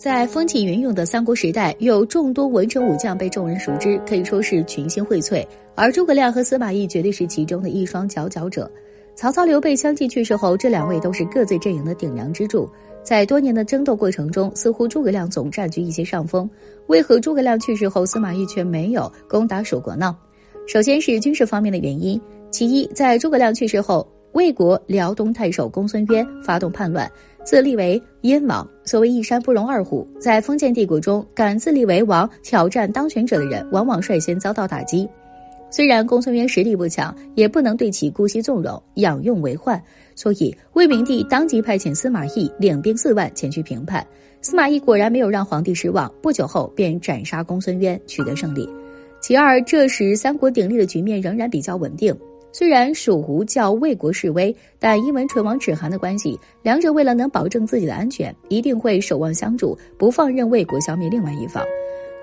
[0.00, 5.46] 在风起云涌的三国时代，有众多文臣武将被众人熟知，可以说是群星荟萃。
[5.74, 8.70] 而诸葛亮和司马懿绝对是其中的一双佼佼者。
[9.14, 12.66] 曹操、刘备相继去世后，这两位都是各自阵营的顶梁支柱。
[13.02, 16.48] 在多年的争斗过程中，似乎诸葛亮总占据一些上风。
[16.86, 20.16] 为何诸葛亮去世后，司马懿却没有攻打蜀国呢？
[20.66, 22.18] 首先是军事方面的原因。
[22.50, 27.10] 其一，在诸葛亮去世后，魏国辽东太守公孙渊发动叛乱。
[27.44, 30.06] 自立为燕王，所谓一山不容二虎。
[30.20, 35.08] 在封建帝国中，敢自立为王、挑战当权者的人，往往率先遭到打击。
[35.70, 39.82] 虽然公孙渊实力不强，也不能对其姑息纵容、养用为患，
[40.14, 44.06] 所以魏明帝当即派遣司马懿领兵四万前去平叛。
[44.42, 48.68] 司马懿果然没有让皇帝失望，不久后便斩杀公孙渊，取得胜利。
[49.20, 52.16] 其二，这时三国鼎立的局面仍然比较稳定。
[52.52, 61.64] 虽然蜀吴较魏国示威，但因为唇亡齿寒的关系，两者为了能保证自己的安全，一定会守望相助，不放任魏国消灭另外一方。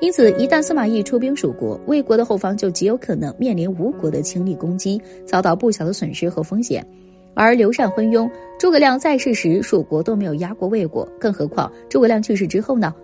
[0.00, 6.86] 因此，一旦司马懿出兵蜀国，魏国的后方就极有可能面临吴国的倾力攻击，遭到不小的损失和风险。
[7.34, 12.94] 而刘禅昏庸，诸葛亮在世时，蜀国都没有压过魏国，更何况诸葛亮去世之后呢？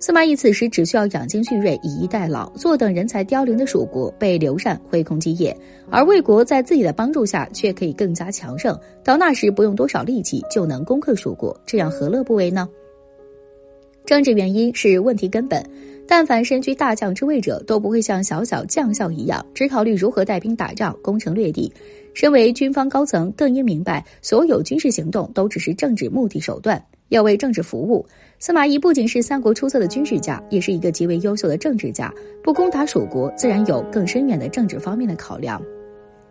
[0.00, 5.56] 司马懿此时只需要养精蓄锐，以逸待劳，坐等人才凋零的蜀国被刘禅挥空基业，
[5.90, 12.68] 而魏国在自己的帮助下却可以更加强盛，到那时不用多少力气就能攻克蜀国，这样何乐不为呢？
[14.06, 15.60] 政治原因是问题根本，
[16.06, 21.72] 但凡身居大将之位者，都不会像小小将校一样，只考虑如何带兵打仗、攻城略地。
[22.14, 26.82] 身为军方高层，更应明白，所有军事行动都只是政治目的手段。
[27.08, 28.04] 要为政治服务，
[28.38, 32.12] 司马懿不仅是三国出色的军事家，也是一个极为优秀的政治家。
[32.42, 35.60] 不攻打蜀国，自然有更深远的政治方面的考量。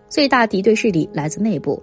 [0.08, 1.82] 最大敌对势力来自内部。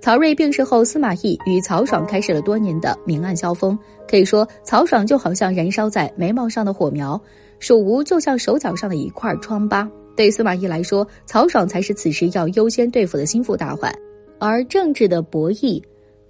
[0.00, 3.78] 曹睿病逝后，司马懿与曹爽开始了多年的明暗交锋。
[4.08, 7.18] 可以说，曹爽就好像燃烧在眉毛上的火苗，
[7.60, 9.88] 蜀吴就像手脚上的一块疮疤。
[10.16, 13.94] 对司马懿来说，曹爽才是此时要优先对付的心腹大患，
[14.40, 15.80] 而政治的博弈。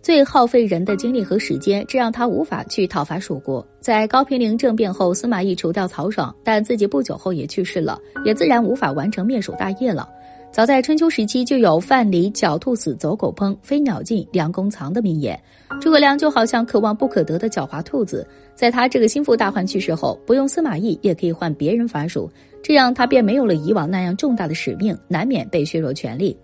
[0.03, 3.65] 最耗费人的精力和时间，这让他无法去讨伐蜀国。
[3.79, 10.09] 在高平陵政变后，司马懿除掉曹爽，但自己不久后也去世了，也自然无法完成灭蜀大业了。
[10.51, 15.41] 早在春秋时期，就有“范蠡狡兔死，走狗烹；飞鸟尽，良弓藏”的名言。
[15.81, 18.27] 诸葛亮就好像可望不可得的狡猾兔子，
[18.57, 22.29] 在他这个心腹大患去世后，不用司马懿也可以换别人伐蜀，
[22.61, 26.37] 这样他便没有了以往那样重大的使命，难免被削弱权力。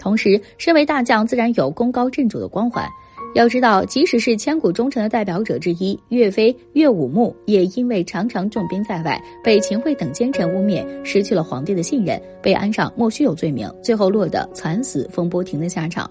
[0.00, 2.88] 同时，身为大将，自然有功高震主的光环。
[3.34, 16.10] 要知道，即使是千古忠臣的代表者之一岳飞、岳武穆，也因为常常重兵在外，被秦桧等奸臣污蔑，失去了皇帝的信任，被安上莫须有罪名，最后落得惨死风波亭的下场。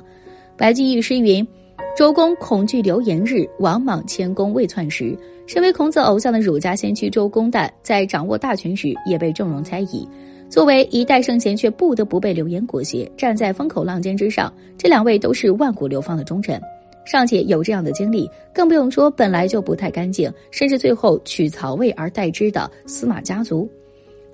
[0.56, 1.46] 白居易诗云
[1.98, 10.08] ：“周公恐惧流言日，王莽谦恭未篡时。”身为孔子偶像的儒家先驱周公旦，在掌握大权时也被众人猜疑。
[10.50, 14.52] 作为一代圣贤，却不得不被流言裹挟，站在风口浪尖之上。
[14.78, 16.60] 这两位都是万古流芳的忠臣。
[17.06, 23.70] 尚且有这样的经历，更不用说本来就不太干净，甚至最后取曹魏而代之的司马家族。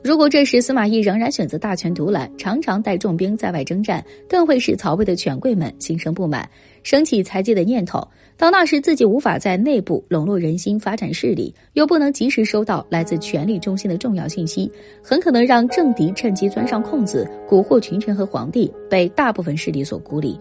[0.05, 6.47] 如果这时司马懿仍然选择大权独揽，常常带重兵在外征战，更会使曹魏的权贵们心生不满，
[6.83, 8.07] 升起裁戒的念头。
[8.38, 14.71] 到那时，自己无法在内部笼络人心、发展势力，又不能及时收到来自权力中心的重要信息，
[15.01, 20.39] 很可能让政敌趁机钻上空子，蛊惑群臣和皇帝，被大部分势力所孤立。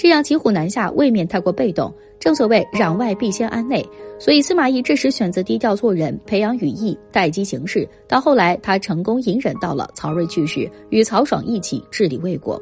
[0.00, 1.92] 这样骑虎难下，未免太过被动。
[2.18, 3.86] 正所谓攘外必先安内，
[4.18, 7.86] 所以司马懿这时选择低调做人，培养羽翼，待机行事。
[8.08, 12.58] 到后来，他成功隐忍到了曹睿去世，与曹爽一起治理魏国。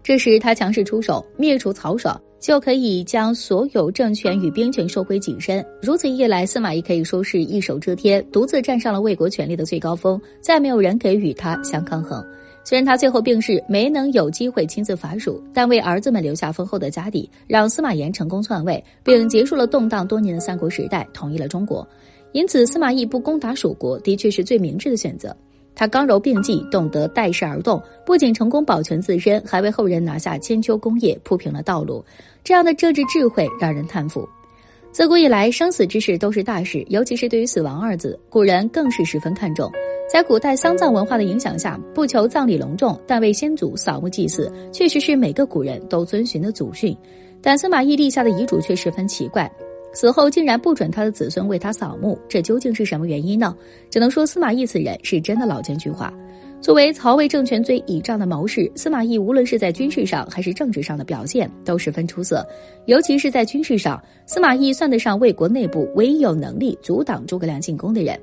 [0.00, 5.64] 这时他强势出手，灭除曹爽，就可以将所有政权与兵权收归己身。
[5.82, 12.24] 如此一来，司马懿可以说是一手遮天，独自站上了魏国权力的最高峰，再没有人给与他相抗衡。
[12.64, 21.86] 虽然他最后病逝，没能有机会亲自伐蜀，但为儿子们留下丰厚的家底，让司马炎成功篡位，并结束了动荡多年的三国时代，统一了中国。
[22.30, 25.36] 因此，司马懿不攻打蜀国，的确是最明智的选择。
[25.74, 32.04] 他刚柔并济，懂得待势而动，不仅成功保全自身，还为后人拿下千秋功业铺平了道路。
[32.44, 34.28] 这样的政治智慧让人叹服。
[34.92, 39.72] 自古以来，生死之事都是大事，尤其是对于“死亡”二字，古人更是十分看重。
[40.12, 46.94] 在古代丧葬文化的影响下，不求葬礼隆重，但为先祖扫墓祭祀，确实是每个古人都遵循的祖训。
[47.40, 49.50] 但司马懿立下的遗嘱却十分奇怪，
[49.94, 53.56] 死后竟然不准他的子孙为他扫墓，这究竟是什么原因呢？
[53.88, 56.12] 只能说司马懿此人是真的老奸巨猾。
[56.60, 62.46] 作为曹魏政权最倚仗的谋士，司马懿无论是在军事上还是政治上的表现都十分出色。
[62.84, 68.20] 尤其是在军事上，司马懿算得上魏国内部唯一有能力阻挡诸葛亮进攻的人。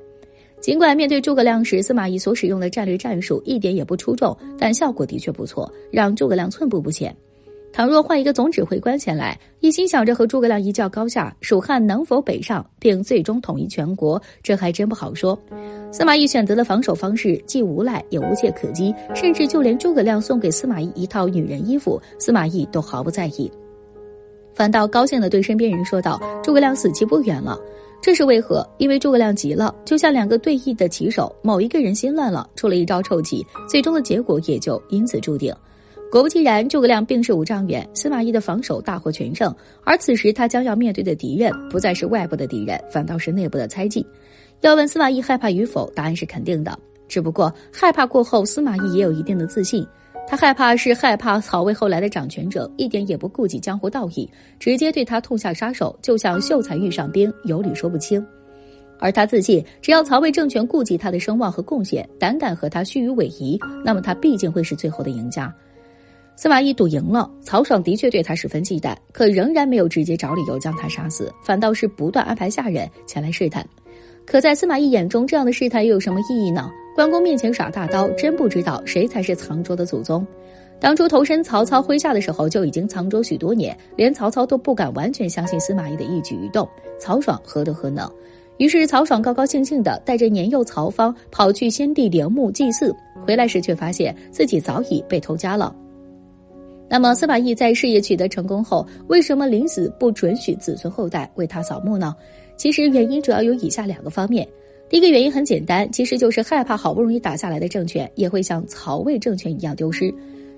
[0.60, 7.14] 尽管面对诸葛亮时，司马懿所使用的战略战术一点也不出众，但效果的确不错，让诸葛亮寸步不前。
[7.72, 15.38] 倘若换一个总指挥官前来，一心想着和诸葛亮一较高下，蜀汉能否北上并最终统一全国，这还真不好说。
[15.92, 23.50] 司马懿选择的防守方式既无赖也无懈可击，甚至就连诸葛亮送给司马懿一套女人衣服，司马懿都毫不在意，
[24.52, 27.58] 反倒高兴地对身边人说道：“诸葛亮死期不远了。”
[28.02, 28.66] 这是为何？
[28.78, 35.54] 因为诸葛亮急了，就像两个对弈的棋手，某一个人心乱了，出了一招臭棋，最终的结果也就因此注定。
[36.10, 39.54] 果不其然，诸葛亮病逝五丈远，司马懿的防守大获全胜。
[39.84, 44.04] 而此时他将要面对的敌人，不再是外部的敌人，反倒是内部的猜忌。
[44.62, 46.76] 要问司马懿害怕与否，答案是肯定的。
[47.06, 49.86] 只不过害怕过后，司马懿也有一定的自信。
[50.26, 54.30] 他害怕是害怕曹魏后来的掌权者一点也不顾及江湖道义，
[54.60, 58.24] 直接对他痛下杀手，就像秀才遇上兵，有理说不清。
[59.00, 65.52] 而他自信，只要曹魏政权顾及他的声望和贡献，胆敢和他虚与委蛇，那么他必定会是最后的赢家。
[66.36, 73.66] 司马懿赌赢了，曹爽的确对他十分忌惮，可仍然没有直接找理由将他杀死，反倒是不断安排下人前来试探。
[74.24, 76.70] 可在司马懿眼中，这样的试探又有什么意义呢？
[77.00, 80.26] 关公面前耍大刀，真不知道谁才是藏拙的祖宗。
[80.78, 86.68] 当初投身曹操麾下的时候，就已经藏拙许多年，连曹操都不敢完全相信司马懿的一举一动。
[86.98, 88.06] 曹爽何德何能？
[88.58, 92.94] 于是曹爽高高兴兴地带着年幼曹芳跑去先帝陵墓祭祀，
[93.26, 95.74] 回来时却发现自己早已被偷家了。
[96.86, 102.14] 那么，司马懿在事业取得成功后，为什么临死不准许子孙后代为他扫墓呢？
[102.58, 104.46] 其实原因主要有以下两个方面。
[104.90, 110.12] 第一个原因很简单，其实就是害怕好不容易打下来的政权也会像曹魏政权一样丢失。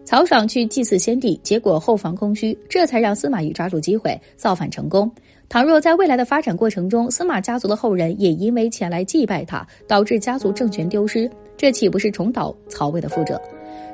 [0.07, 5.09] 曹爽去祭祀先帝，结果后防空虚，这才让司马懿抓住机会造反成功。
[5.51, 13.39] 倘若在未来的发展过程中，司马家族的后人也因为前来祭拜他，导致家族政权丢失，这岂不是重蹈曹魏的覆辙？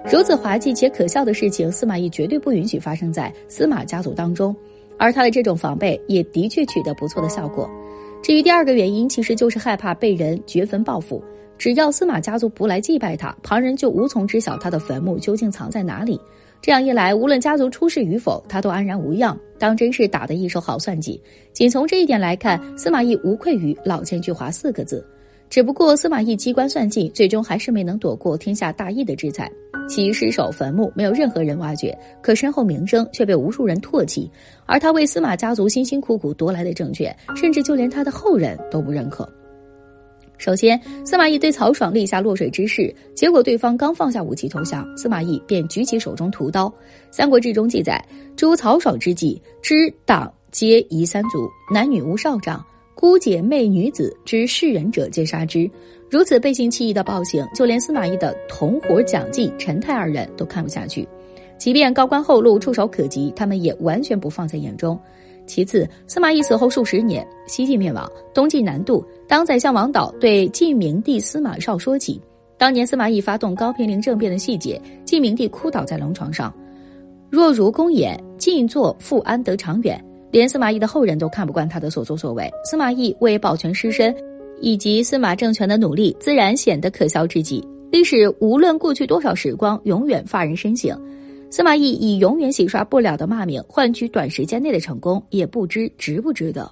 [0.08, 4.55] 如此滑稽且可笑的事情，司马懿绝对不允许发生在司马家族当中，
[4.96, 7.69] 而他的这种防备也的确取得不错的效果。
[8.23, 11.23] 至于第二个原因，其实就是害怕被人掘坟报复。
[11.56, 16.20] 只要司马家族不来祭拜他，旁人就无从知晓他的坟墓究竟藏在哪里。
[16.61, 21.20] 这样一来，无论家族出事与否，他都安然无恙，当真是打的一手好算计。
[21.53, 25.05] 仅从这一点来看，司马懿无愧于“老奸巨猾”四个字。
[25.50, 29.50] 只不过司马懿机关算尽，最终还是没能躲过天下大义的制裁。
[29.89, 34.31] 其尸首坟墓没有任何人挖掘，可身后名声却被无数人唾弃。
[34.67, 39.27] 而他为司马家族辛辛苦苦夺来的政权，甚至就连他的后人都不认可。
[40.37, 46.69] 首先，司马懿对曹爽立下落水之誓，结果对方刚放下武器投降，司马懿便举起手中屠刀。
[47.11, 48.05] 《三国志》中记载：
[48.37, 52.62] 诛曹爽之际，知党皆夷三族，男女无少长。
[53.00, 55.71] 姑姐妹女子之世人者皆杀之，
[56.11, 61.09] 如此背信弃义的暴行，就连司马懿的同伙蒋济、陈泰二人都看不下去。
[61.59, 64.99] 即便高官厚禄触手可及，他们也完全不放在眼中。
[65.47, 69.06] 其次，司马懿死后数十年，西晋灭亡，东晋南渡。
[69.29, 72.21] 当宰相王导对晋明帝司马绍说起
[72.56, 76.53] 当年司马懿发动高平陵政变的细节，晋明帝哭倒在龙床上。
[77.31, 80.05] 若如公言，晋作复安得长远。
[80.31, 84.15] 连司马懿的后人都看不惯他的所作所为，司马懿为保全尸身，
[84.61, 87.67] 以及司马政权的努力，自然显得可笑至极。
[87.91, 91.00] 历史无论过去多少时光，永远发人深省。
[91.50, 96.71] 司马懿以永远洗刷不了的骂名换取短时间内的成功，也不知值不值得。